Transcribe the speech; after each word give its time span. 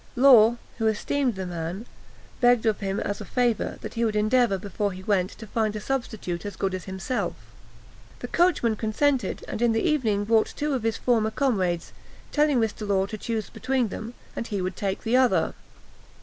Law, 0.15 0.55
who 0.79 0.87
esteemed 0.87 1.35
the 1.35 1.45
man, 1.45 1.85
begged 2.39 2.65
of 2.65 2.79
him 2.79 2.99
as 2.99 3.21
a 3.21 3.23
favour, 3.23 3.77
that 3.81 3.93
he 3.93 4.03
would 4.03 4.15
endeavour, 4.15 4.57
before 4.57 4.91
he 4.93 5.03
went, 5.03 5.29
to 5.29 5.45
find 5.45 5.75
a 5.75 5.79
substitute 5.79 6.43
as 6.43 6.55
good 6.55 6.73
as 6.73 6.85
himself. 6.85 7.35
The 8.17 8.27
coachman 8.27 8.77
consented, 8.77 9.45
and 9.47 9.61
in 9.61 9.73
the 9.73 9.87
evening 9.87 10.25
brought 10.25 10.53
two 10.55 10.73
of 10.73 10.81
his 10.81 10.97
former 10.97 11.29
comrades, 11.29 11.93
telling 12.31 12.59
Mr. 12.59 12.87
Law 12.87 13.05
to 13.05 13.15
choose 13.19 13.51
between 13.51 13.89
them, 13.89 14.15
and 14.35 14.47
he 14.47 14.59
would 14.59 14.75
take 14.75 15.03
the 15.03 15.17
other. 15.17 15.53